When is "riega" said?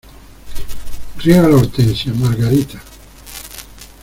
1.17-1.47